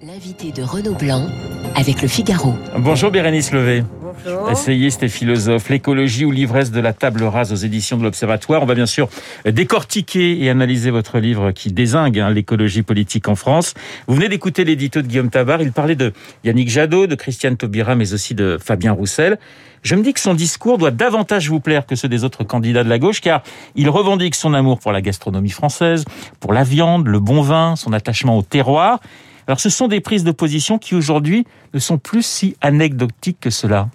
[0.00, 1.26] L'invité de Renaud Blanc
[1.74, 2.54] avec le Figaro.
[2.78, 3.82] Bonjour Bérénice Levé.
[4.00, 4.48] Bonjour.
[4.48, 8.62] Essayiste et philosophe, l'écologie ou l'ivresse de la table rase aux éditions de l'Observatoire.
[8.62, 9.08] On va bien sûr
[9.44, 13.74] décortiquer et analyser votre livre qui désingue hein, l'écologie politique en France.
[14.06, 15.62] Vous venez d'écouter l'édito de Guillaume Tabar.
[15.62, 16.12] Il parlait de
[16.44, 19.36] Yannick Jadot, de Christiane Taubira, mais aussi de Fabien Roussel.
[19.82, 22.84] Je me dis que son discours doit davantage vous plaire que ceux des autres candidats
[22.84, 23.42] de la gauche, car
[23.74, 26.04] il revendique son amour pour la gastronomie française,
[26.38, 29.00] pour la viande, le bon vin, son attachement au terroir.
[29.48, 33.50] Alors ce sont des prises de position qui aujourd'hui ne sont plus si anecdotiques que
[33.50, 33.88] cela.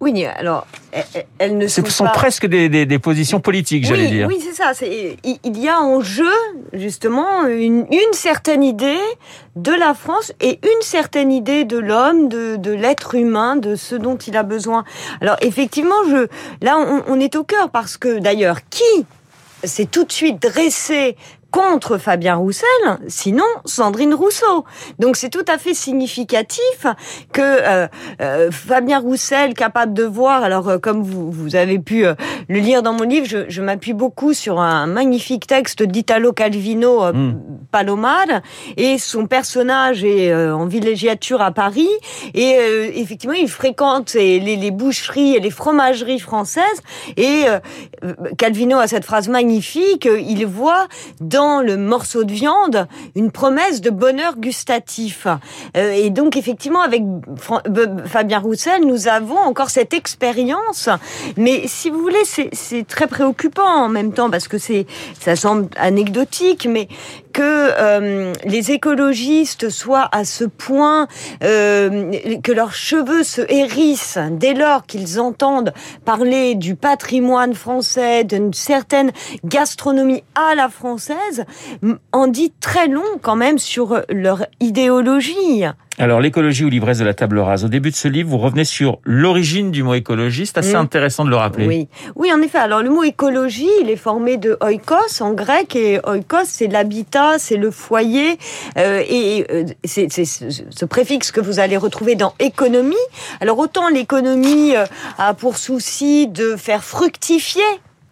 [0.00, 1.04] Oui, alors, elles,
[1.38, 2.10] elles ne Ce sont, sont pas...
[2.10, 4.26] presque des, des- des positions politiques, j'allais oui, dire.
[4.26, 4.72] Oui, c'est ça.
[4.84, 6.32] Il il y a en jeu,
[6.74, 8.98] justement, une, une certaine idée
[9.56, 13.94] de la France et une certaine idée de l'homme, de, de l'être humain, de ce
[13.94, 14.84] dont il a besoin.
[15.22, 16.26] Alors, effectivement, je,
[16.60, 19.06] là, on, on est au cœur parce que, d'ailleurs, qui
[19.62, 21.16] s'est tout de suite dressé
[21.54, 24.64] contre Fabien Roussel, sinon Sandrine Rousseau.
[24.98, 26.86] Donc c'est tout à fait significatif
[27.32, 27.86] que euh,
[28.20, 32.14] euh, Fabien Roussel, capable de voir, alors euh, comme vous, vous avez pu euh,
[32.48, 37.04] le lire dans mon livre, je, je m'appuie beaucoup sur un magnifique texte d'Italo Calvino,
[37.04, 37.34] euh, Mm.
[37.70, 38.26] Palomar,
[38.76, 41.94] et son personnage est euh, en villégiature à Paris,
[42.34, 46.80] et euh, effectivement il fréquente les, les boucheries et les fromageries françaises,
[47.16, 47.60] et euh,
[48.36, 50.86] Calvino a cette phrase magnifique, euh, il voit
[51.20, 55.26] dans le morceau de viande une promesse de bonheur gustatif.
[55.76, 60.88] Euh, et donc effectivement avec B- Fabien Roussel, nous avons encore cette expérience.
[61.36, 64.86] Mais si vous voulez, c'est très préoccupant en même temps parce que c'est
[65.20, 66.88] ça semble anecdotique, mais
[67.34, 71.08] que euh, les écologistes soient à ce point
[71.42, 78.54] euh, que leurs cheveux se hérissent dès lors qu'ils entendent parler du patrimoine français, d'une
[78.54, 79.10] certaine
[79.44, 81.44] gastronomie à la française,
[82.12, 85.64] en dit très long quand même sur leur idéologie.
[85.98, 87.64] Alors, l'écologie ou l'ivresse de la table rase.
[87.64, 90.44] Au début de ce livre, vous revenez sur l'origine du mot écologie.
[90.46, 90.76] C'est assez Mm.
[90.76, 91.66] intéressant de le rappeler.
[91.66, 92.58] Oui, oui, en effet.
[92.58, 97.38] Alors le mot écologie, il est formé de oikos en grec et oikos c'est l'habitat,
[97.38, 98.38] c'est le foyer
[98.76, 102.96] euh, et euh, c'est c'est ce, ce préfixe que vous allez retrouver dans économie.
[103.40, 104.86] Alors autant l'économie euh,
[105.18, 107.62] a pour souci de faire fructifier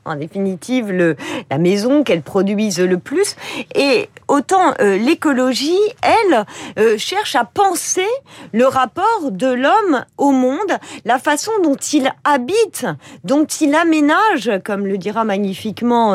[0.05, 1.17] en définitive le,
[1.51, 3.37] la maison qu'elle produise le plus.
[3.75, 6.45] Et autant euh, l'écologie elle
[6.79, 8.07] euh, cherche à penser
[8.53, 12.87] le rapport de l'homme au monde la façon dont il habite
[13.25, 16.15] dont il aménage comme le dira magnifiquement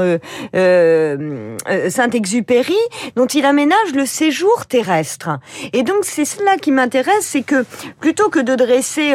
[0.55, 1.57] euh,
[1.89, 2.77] Saint-Exupéry
[3.15, 5.29] dont il aménage le séjour terrestre.
[5.73, 7.65] Et donc c'est cela qui m'intéresse c'est que
[7.99, 9.13] plutôt que de dresser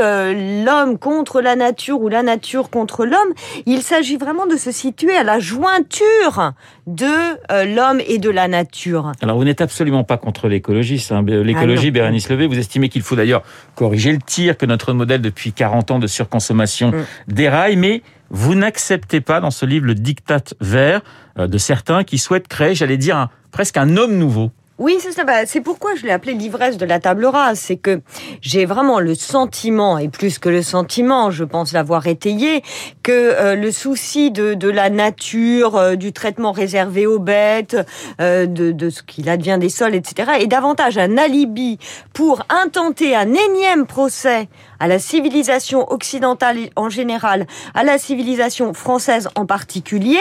[0.64, 3.32] l'homme contre la nature ou la nature contre l'homme
[3.66, 6.52] il s'agit vraiment de se situer à la jointure
[6.86, 7.04] de
[7.50, 9.10] euh, l'homme et de la nature.
[9.20, 11.04] Alors, vous n'êtes absolument pas contre l'écologie.
[11.10, 11.22] hein.
[11.26, 11.90] L'écologie, Ah.
[11.90, 13.42] Bérénice Levé, vous estimez qu'il faut d'ailleurs
[13.74, 17.04] corriger le tir, que notre modèle depuis 40 ans de surconsommation Mm.
[17.28, 21.00] déraille, mais vous n'acceptez pas dans ce livre le diktat vert
[21.38, 24.50] euh, de certains qui souhaitent créer, j'allais dire, un- presque un homme nouveau.
[24.82, 25.22] Oui, c'est ça.
[25.22, 27.60] Bah, c'est pourquoi je l'ai appelé l'ivresse de la table rase.
[27.60, 28.00] C'est que
[28.40, 32.64] j'ai vraiment le sentiment, et plus que le sentiment, je pense l'avoir étayé,
[33.04, 37.76] que euh, le souci de, de la nature, euh, du traitement réservé aux bêtes,
[38.20, 41.78] euh, de, de ce qu'il advient des sols, etc., est davantage un alibi
[42.12, 44.48] pour intenter un énième procès
[44.80, 50.18] à la civilisation occidentale en général, à la civilisation française en particulier,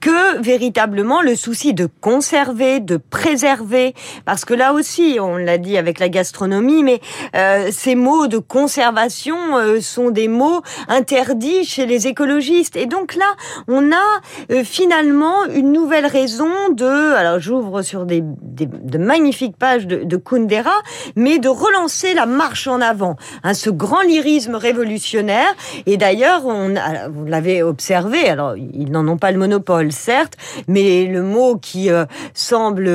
[0.00, 5.76] que véritablement le souci de conserver, de préserver, parce que là aussi, on l'a dit
[5.76, 7.00] avec la gastronomie, mais
[7.34, 12.76] euh, ces mots de conservation euh, sont des mots interdits chez les écologistes.
[12.76, 13.34] Et donc là,
[13.68, 14.20] on a
[14.50, 20.16] euh, finalement une nouvelle raison de, alors j'ouvre sur des, de magnifiques pages de, de
[20.16, 20.82] Kundera,
[21.14, 25.54] mais de relancer la marche en avant, hein, ce grand lyrisme révolutionnaire.
[25.86, 26.74] Et d'ailleurs, on,
[27.10, 30.34] vous l'avez observé, alors ils n'en ont pas le monopole, certes,
[30.68, 31.90] mais le mot qui
[32.34, 32.90] semble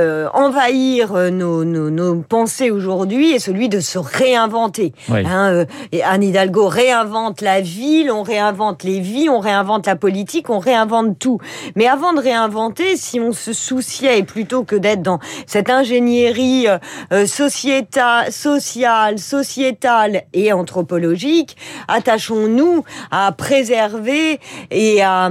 [0.00, 4.92] euh, envahir euh, nos, nos, nos pensées aujourd'hui est celui de se réinventer.
[5.08, 5.22] Oui.
[5.26, 9.96] Hein, euh, et Anne Hidalgo réinvente la ville, on réinvente les vies, on réinvente la
[9.96, 11.38] politique, on réinvente tout.
[11.76, 16.66] Mais avant de réinventer, si on se souciait, et plutôt que d'être dans cette ingénierie
[16.66, 16.78] euh,
[17.12, 21.56] euh, sociéta- sociale, sociétale et anthropologique,
[21.88, 24.40] attachons-nous à préserver
[24.70, 25.30] et à,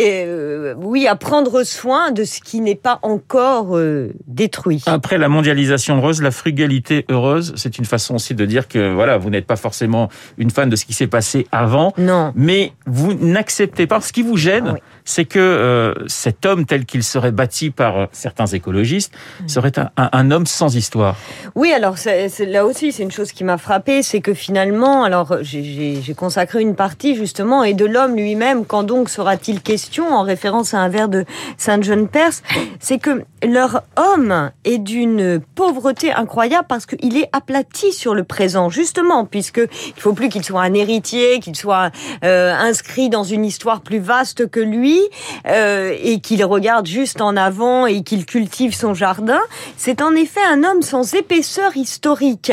[0.00, 4.82] et, euh, oui, à prendre soin de ce qui n'est pas encore euh, détruit.
[4.86, 9.18] Après la mondialisation heureuse, la frugalité heureuse, c'est une façon aussi de dire que voilà,
[9.18, 10.08] vous n'êtes pas forcément
[10.38, 12.32] une fan de ce qui s'est passé avant, Non.
[12.34, 14.00] mais vous n'acceptez pas.
[14.00, 14.80] Ce qui vous gêne, Ah oui.
[15.04, 19.12] c'est que euh, cet homme tel qu'il serait bâti par certains écologistes
[19.46, 21.16] serait un, un homme sans histoire.
[21.54, 25.36] Oui, alors c'est, là aussi, c'est une chose qui m'a frappé, c'est que finalement, alors
[25.42, 30.74] j'ai, consacré une partie justement, et de l'homme lui-même, quand donc sera-t-il question, en référence
[30.74, 31.24] à un vers de
[31.56, 32.42] Saint John Perse,
[32.78, 38.68] c'est que leur homme est d'une pauvreté incroyable parce qu'il est aplati sur le présent,
[38.68, 39.60] justement, puisque
[39.96, 41.90] il faut plus qu'il soit un héritier, qu'il soit
[42.24, 45.00] euh, inscrit dans une histoire plus vaste que lui,
[45.46, 49.40] euh, et qu'il regarde juste en avant et qu'il cultive son jardin.
[49.76, 52.52] C'est en effet un homme sans épaisseur historique.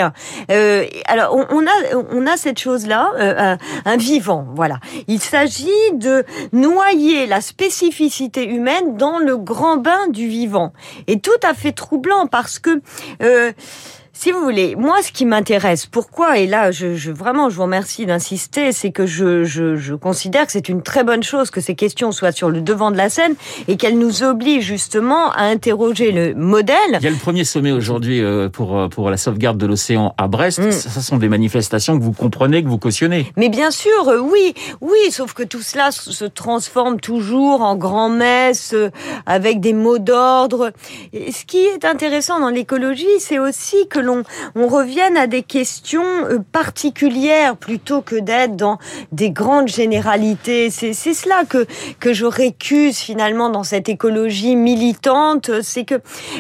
[0.50, 4.80] Euh, alors on, on, a on a cette chose-là, un, vivant, voilà.
[5.08, 6.24] Il s'agit de
[6.54, 10.74] noyer la spécificité humaine dans le grand bain du vivant,
[11.08, 12.82] et tout à fait troublant parce que
[13.22, 13.52] euh,
[14.20, 17.62] si vous voulez, moi, ce qui m'intéresse, pourquoi, et là, je, je, vraiment, je vous
[17.62, 21.62] remercie d'insister, c'est que je, je, je, considère que c'est une très bonne chose que
[21.62, 23.36] ces questions soient sur le devant de la scène
[23.68, 26.76] et qu'elles nous obligent justement à interroger le modèle.
[26.94, 30.16] Il y a le premier sommet aujourd'hui euh, pour, euh, pour la sauvegarde de l'océan
[30.18, 30.66] à Brest.
[30.66, 30.72] Mm.
[30.72, 33.32] Ça, sont des manifestations que vous comprenez, que vous cautionnez.
[33.38, 38.74] Mais bien sûr, euh, oui, oui, sauf que tout cela se transforme toujours en grand-messe
[39.28, 40.72] avec des mots d'ordre.
[41.14, 46.40] Ce qui est intéressant dans l'écologie, c'est aussi que on revienne à des questions euh,
[46.52, 48.78] particulières plutôt que d'être dans
[49.12, 50.70] des grandes généralités.
[50.70, 51.66] C'est cela que
[52.00, 55.96] que je récuse finalement dans cette écologie militante, c'est que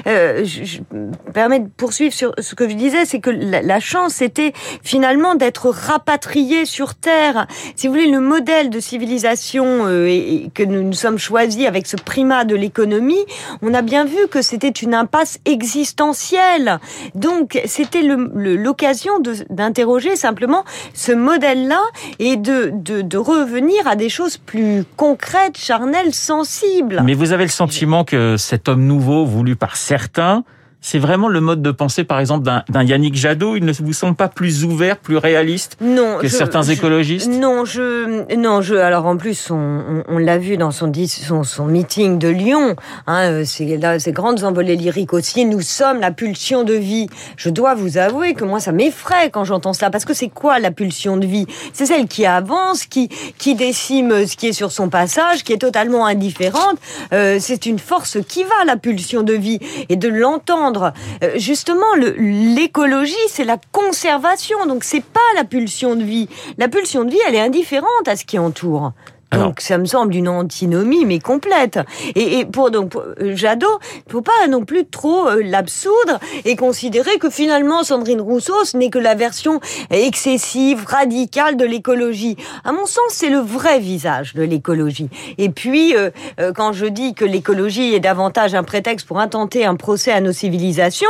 [0.08, 4.16] euh, je, me permets de poursuivre sur ce que je disais, c'est que la, chance
[4.16, 4.54] c'était
[4.84, 7.48] finalement d'être rapatrié sur terre.
[7.76, 11.96] Si vous voulez, le modèle de civilisation euh, que nous nous sommes choisis avec ce
[11.96, 13.26] primat de l'économie,
[13.62, 16.80] on a bien vu que c'était une impasse existentielle.
[17.16, 19.14] Donc c'était l'occasion
[19.50, 20.64] d'interroger simplement
[20.94, 21.82] ce modèle-là
[22.20, 27.02] et de, de, de, revenir à des choses plus concrètes, charnelles, sensibles.
[27.04, 30.44] Mais vous avez le sentiment que cet homme nouveau, voulu par certains,
[30.88, 33.58] c'est vraiment le mode de pensée, par exemple, d'un Yannick Jadot.
[33.58, 37.30] Il ne vous semble pas plus ouvert, plus réaliste non, que certains écologistes?
[37.30, 38.76] Non, je, non, je.
[38.76, 42.78] Alors en plus, on, on, l'a vu dans son, son, son, meeting de Lyon.
[43.06, 45.44] Hein, c'est ces grandes envolées lyriques aussi.
[45.44, 47.10] Nous sommes la pulsion de vie.
[47.36, 50.58] Je dois vous avouer que moi, ça m'effraie quand j'entends cela, parce que c'est quoi
[50.58, 51.48] la pulsion de vie?
[51.74, 55.58] C'est celle qui avance, qui qui décime ce qui est sur son passage, qui est
[55.58, 56.78] totalement indifférente.
[57.12, 59.60] Euh, c'est une force qui va la pulsion de vie
[59.90, 66.04] et de l'entendre euh, justement, l'écologie, c'est la conservation, donc c'est pas la pulsion de
[66.04, 66.28] vie.
[66.58, 68.94] La pulsion de vie, elle est indifférente à ce qui entoure.
[69.34, 71.80] Donc ça me semble une antinomie mais complète.
[72.16, 76.20] Et, et pour donc pour euh, Jadot, il faut pas non plus trop euh, l'absoudre
[76.46, 79.60] et considérer que finalement Sandrine Rousseau ce n'est que la version
[79.90, 82.38] excessive, radicale de l'écologie.
[82.64, 85.10] À mon sens, c'est le vrai visage de l'écologie.
[85.38, 86.10] Et puis euh,
[86.56, 90.32] quand je dis que l'écologie est davantage un prétexte pour intenter un procès à nos
[90.32, 91.08] civilisations,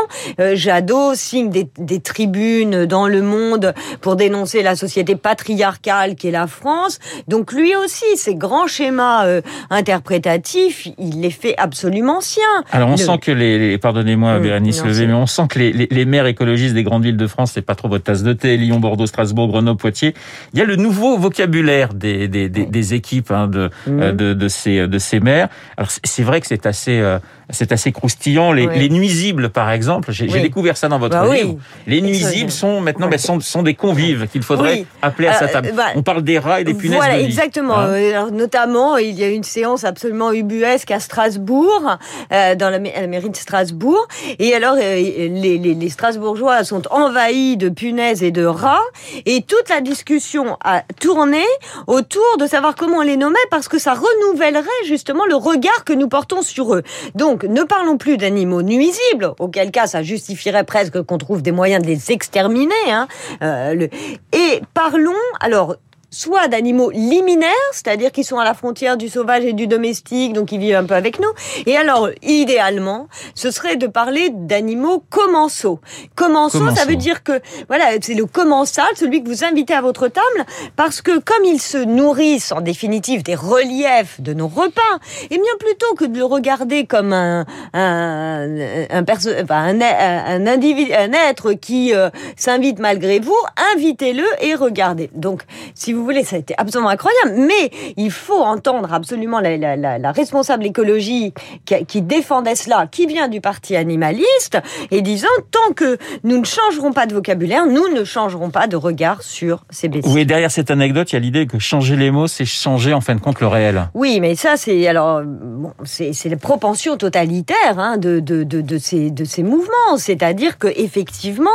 [0.53, 6.31] Jadot signe des, des tribunes dans le monde pour dénoncer la société patriarcale qui est
[6.31, 6.99] la France.
[7.27, 12.43] Donc lui aussi ces grands schémas euh, interprétatifs, il les fait absolument siens.
[12.71, 16.05] Alors on sent que les, pardonnez-moi mmh, Bérénice Levé, mais on sent que les, les,
[16.05, 18.79] maires écologistes des grandes villes de France, c'est pas trop votre tasse de thé, Lyon,
[18.79, 20.13] Bordeaux, Strasbourg, Grenoble, Poitiers.
[20.53, 24.01] Il y a le nouveau vocabulaire des, des, des, des équipes hein, de, mmh.
[24.01, 25.49] euh, de, de, ces, de ces maires.
[25.75, 26.99] Alors c'est vrai que c'est assez...
[26.99, 27.19] Euh,
[27.49, 28.51] c'est assez croustillant.
[28.51, 31.55] Les, les, nuisibles, par exemple, j'ai découvert ça dans votre bah livre.
[31.85, 35.71] Les nuisibles sont maintenant ben, sont, sont, des convives qu'il faudrait appeler à sa table.
[35.75, 37.77] Bah, On parle des rats et des punaises voilà, de exactement.
[37.77, 37.96] Hein
[38.31, 41.97] notamment, il y a une séance absolument ubuesque à Strasbourg,
[42.31, 44.07] euh, dans la, mairie de Strasbourg.
[44.39, 44.95] Et alors, euh,
[45.29, 48.83] les, Strasbourgeois sont envahis de punaises et de rats.
[49.25, 51.43] Et toute la discussion a tourné
[51.87, 55.93] autour de savoir comment on les nommait parce que ça renouvellerait justement le regard que
[55.93, 56.83] nous portons sur eux.
[57.15, 61.83] Donc, ne parlons plus d'animaux nuisibles, auquel cas ça justifierait presque qu'on trouve des moyens
[61.83, 62.73] de les exterminer.
[62.89, 63.07] Hein.
[63.41, 63.87] Euh.
[64.33, 65.75] Et parlons, alors,
[66.09, 70.51] soit d'animaux liminaires, c'est-à-dire qui sont à la frontière du sauvage et du domestique, donc
[70.51, 71.29] ils vivent un peu avec nous.
[71.65, 75.79] Et alors, idéalement, ce serait de parler d'animaux commensaux.
[76.15, 80.07] Commensaux, ça veut dire que, voilà, c'est le commensal, celui que vous invitez à votre
[80.07, 80.45] table,
[80.75, 84.81] parce que comme ils se nourrissent en définitive des reliefs de nos repas,
[85.29, 90.93] et bien plutôt que de le regarder comme un un un, perso un, un, individu,
[90.93, 93.37] un être qui euh, s'invite malgré vous,
[93.73, 95.09] invitez-le et regardez.
[95.13, 95.43] Donc,
[95.77, 97.35] si vous voulez, ça a été absolument incroyable.
[97.37, 101.33] Mais il faut entendre absolument la, la, la, la responsable écologie
[101.65, 104.57] qui, qui, défendait cela, qui vient du parti animaliste,
[104.91, 108.75] et disant tant que nous ne changerons pas de vocabulaire, nous ne changerons pas de
[108.75, 110.11] regard sur ces bêtises.
[110.13, 113.01] Oui, derrière cette anecdote, il y a l'idée que changer les mots, c'est changer en
[113.01, 113.89] fin de compte le réel.
[113.93, 118.77] Oui, mais ça, c'est alors bon, c'est la propension totalitaire hein, de, de, de, de,
[118.77, 119.97] ces, de ces mouvements.
[119.97, 121.49] C'est-à-dire que effectivement,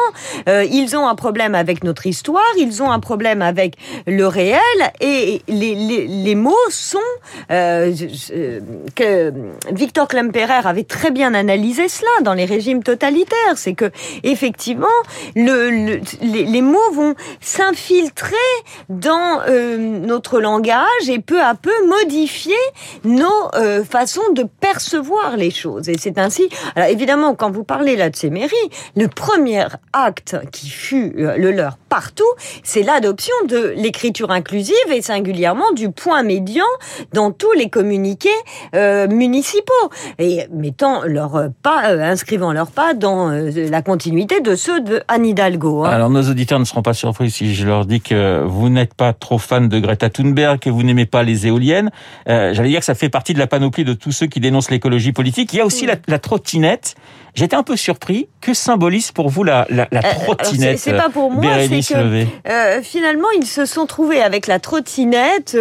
[0.48, 3.76] euh, ils ont un problème avec notre histoire, ils ont un problème avec
[4.12, 4.60] le réel,
[5.00, 6.98] et les, mots sont
[7.50, 7.92] euh,
[8.94, 9.32] que
[9.72, 13.56] Victor Klemperer avait très bien analysé cela dans les régimes totalitaires.
[13.56, 13.90] C'est que
[14.22, 14.86] effectivement,
[15.34, 18.36] le, le les, mots vont s'infiltrer
[18.88, 22.54] dans euh, notre langage et peu à peu modifier
[23.04, 25.88] nos euh, façons de percevoir les choses.
[25.88, 26.48] Et c'est ainsi.
[26.76, 28.56] Alors évidemment, quand vous parlez là de ces mairies,
[28.96, 32.24] le premier acte qui fut le leur partout,
[32.62, 36.64] c'est l'adoption de l'écriture inclusive et singulièrement du point médian
[37.12, 38.28] dans tous les communiqués
[38.74, 39.72] euh, municipaux
[40.18, 45.02] et mettant leur pas, euh, inscrivant leur pas dans euh, la continuité de ceux de
[45.08, 45.84] Anne Hidalgo.
[45.84, 45.90] Hein.
[45.90, 49.12] Alors nos auditeurs ne seront pas surpris si je leur dis que vous n'êtes pas
[49.12, 51.90] trop fan de Greta Thunberg, que vous n'aimez pas les éoliennes.
[52.28, 54.70] Euh, J'allais dire que ça fait partie de la panoplie de tous ceux qui dénoncent
[54.70, 55.52] l'écologie politique.
[55.52, 55.92] Il y a aussi oui.
[55.92, 56.94] la, la trottinette.
[57.34, 58.28] J'étais un peu surpris.
[58.42, 62.82] Que symbolise pour vous la, la, la trottinette C'est pas pour moi, c'est que euh,
[62.82, 65.54] finalement ils se sont trouvés avec la trottinette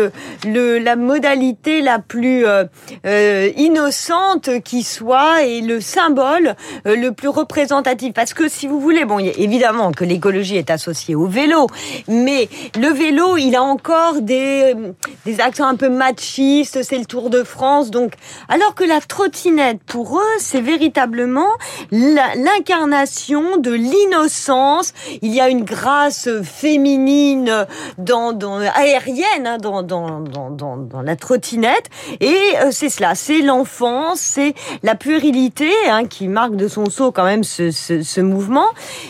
[0.45, 2.63] le, la modalité la plus euh,
[3.05, 6.55] euh, innocente qui soit et le symbole
[6.87, 8.13] euh, le plus représentatif.
[8.13, 11.67] Parce que si vous voulez, bon, évidemment que l'écologie est associée au vélo,
[12.07, 12.47] mais
[12.79, 14.75] le vélo, il a encore des,
[15.25, 16.83] des accents un peu machistes.
[16.83, 18.13] C'est le Tour de France, donc
[18.47, 21.51] alors que la trottinette pour eux, c'est véritablement
[21.91, 24.93] l'incarnation de l'innocence.
[25.21, 31.85] Il y a une grâce féminine dans, aérienne hein, dans, dans, dans, dans, la trottinette.
[32.19, 37.11] Et euh, c'est cela, c'est l'enfance, c'est la puérilité hein, qui marque de son sceau
[37.11, 38.67] quand même ce, ce, mouvement.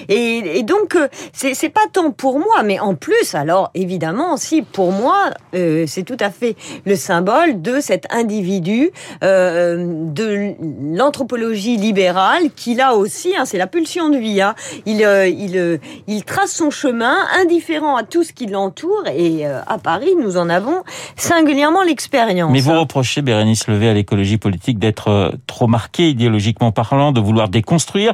[0.10, 4.62] Et, et donc euh, c'est pas tant pour moi mais en plus alors évidemment si
[4.62, 8.92] pour moi euh, c'est tout à fait le symbole de cet individu
[9.22, 14.42] de l'anthropologie libérale qui là aussi hein, c'est la pulsion de vie
[14.86, 19.78] il, il, il trace son chemin indifférent à tout ce qui l'entoure et euh, à
[19.78, 20.84] Paris nous en avons
[21.16, 22.52] singulièrement l'expérience.
[22.52, 27.50] Mais vous reprochez Bérénice Levé à l'écologie politique d'être trop marquée idéologiquement parlant, de vouloir
[27.50, 28.14] déconstruire.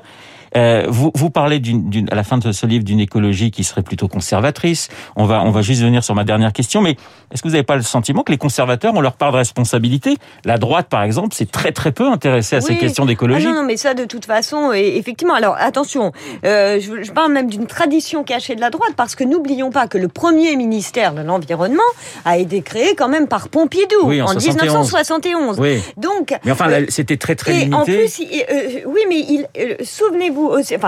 [0.57, 3.63] Euh, vous, vous parlez d'une, d'une, à la fin de ce livre d'une écologie qui
[3.63, 4.89] serait plutôt conservatrice.
[5.15, 6.97] On va, on va juste venir sur ma dernière question, mais
[7.31, 10.17] est-ce que vous n'avez pas le sentiment que les conservateurs ont leur part de responsabilité?
[10.45, 12.65] La droite, par exemple, c'est très très peu intéressée à oui.
[12.65, 13.45] ces questions d'écologie.
[13.47, 15.35] Ah non, non, mais ça, de toute façon, effectivement.
[15.35, 16.11] Alors attention,
[16.45, 19.87] euh, je, je, parle même d'une tradition cachée de la droite, parce que n'oublions pas
[19.87, 21.81] que le premier ministère de l'environnement
[22.25, 25.59] a été créé quand même par Pompidou oui, en, en 1971.
[25.59, 25.81] Oui.
[25.97, 27.75] Donc, mais enfin, c'était très très et limité.
[27.75, 29.75] En plus, euh, oui, mais il, euh,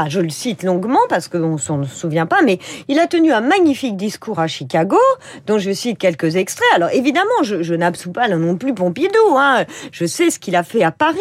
[0.09, 3.97] je le cite longuement parce qu'on s'en souvient pas, mais il a tenu un magnifique
[3.97, 4.97] discours à Chicago,
[5.47, 6.67] dont je cite quelques extraits.
[6.75, 9.65] Alors évidemment, je, n'absous pas non plus Pompidou, hein.
[9.91, 11.17] je sais ce qu'il a fait à Paris,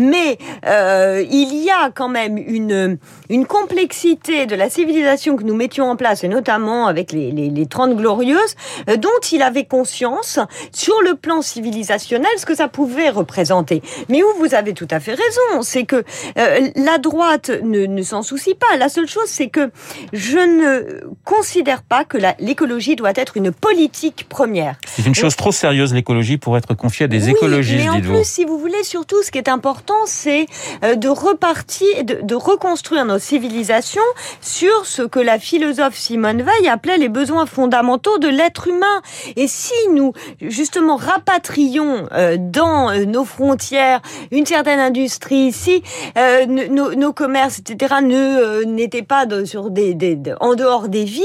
[0.00, 2.98] mais euh, il y a quand même une,
[3.46, 7.66] complexité de la civilisation que nous mettions en place, et notamment avec les, les, les
[7.66, 8.54] 30 glorieuses,
[8.88, 10.38] euh, dont il avait conscience
[10.72, 13.82] sur le plan civilisationnel, ce que ça pouvait représenter.
[14.08, 16.04] Mais où vous avez tout à fait raison, c'est que
[16.38, 18.76] euh, la droite ne, ne s'en soucie pas.
[18.78, 19.70] La seule chose, c'est que
[20.12, 24.76] je ne considère pas que l'écologie doit être une politique première.
[24.86, 28.00] C'est une chose trop sérieuse, l'écologie, pour être confiée à des oui, écologistes, mais en
[28.00, 30.46] plus, si vous voulez, surtout, ce qui est important, c'est
[30.84, 34.00] euh, de repartir, de, de, reconstruire nos civilisations
[34.40, 39.02] sur ce que la philosophe Simone Veil appelait les besoins fondamentaux de l'être humain.
[39.36, 45.82] Et si nous, justement, rapatrions euh, dans euh, nos frontières une certaine industrie, si
[46.48, 51.24] nos, nos, commerces, etc., ne n'étaient pas sur des, des de, en dehors des villes,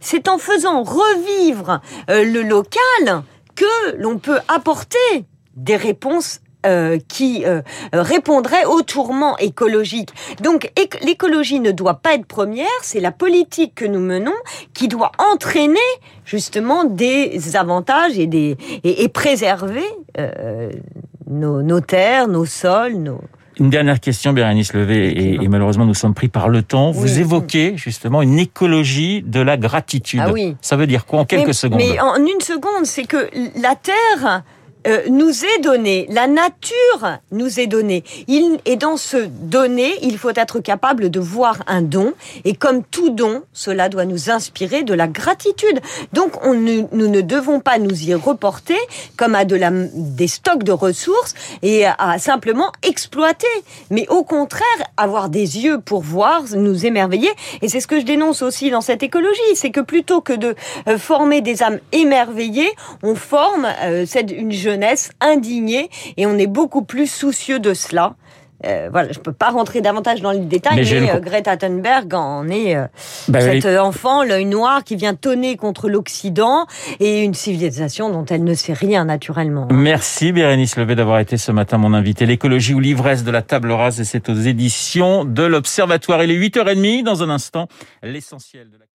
[0.00, 3.22] c'est en faisant revivre le local
[3.54, 5.24] que l'on peut apporter
[5.56, 7.62] des réponses euh, qui euh,
[7.94, 10.10] répondrait au tourment écologique.
[10.42, 10.70] Donc
[11.02, 14.34] l'écologie ne doit pas être première, c'est la politique que nous menons
[14.74, 15.78] qui doit entraîner
[16.26, 19.86] justement des avantages et, des, et, préserver
[20.18, 20.70] euh,
[21.30, 23.22] nos, nos terres, nos sols, nos...
[23.60, 26.92] Une dernière question, Bérénice Levé, et, et, malheureusement nous sommes pris par le temps.
[26.92, 27.20] Vous oui.
[27.20, 30.20] évoquez justement une écologie de la gratitude.
[30.22, 30.56] Ah oui.
[30.62, 33.28] Ça veut dire quoi en quelques mais, secondes Mais en une seconde, c'est que
[33.60, 34.42] la Terre
[34.86, 38.04] euh, nous est donné, la nature nous est donnée.
[38.28, 42.14] Il, et dans ce donné, il faut être capable de voir un don.
[42.44, 45.80] Et comme tout don, cela doit nous inspirer de la gratitude.
[46.12, 48.78] Donc on nous ne devons pas nous y reporter
[49.16, 53.46] comme à de la, des stocks de ressources et à simplement exploiter.
[53.90, 54.64] Mais au contraire,
[54.96, 57.30] avoir des yeux pour voir, nous émerveiller.
[57.62, 59.40] Et c'est ce que je dénonce aussi dans cette écologie.
[59.54, 60.54] C'est que plutôt que de
[60.88, 62.70] euh, former des âmes émerveillées,
[63.02, 68.14] on forme euh, une jeune jeunesse indignée et on est beaucoup plus soucieux de cela.
[68.66, 72.46] Euh, voilà, je peux pas rentrer davantage dans les détails, mais, euh, Greta Thunberg en
[72.50, 72.86] est euh,
[73.28, 76.66] bah cet enfant, l'œil noir, qui vient tonner contre l'Occident
[77.00, 79.66] et une civilisation dont elle ne sait rien naturellement.
[79.72, 82.26] Merci Bérénice Levé d'avoir été ce matin mon invité.
[82.26, 86.22] L'écologie ou l'ivresse de la table rase, et c'est aux éditions de l'Observatoire.
[86.22, 87.66] Il est 8h30 dans un instant,
[88.02, 88.89] l'essentiel de la...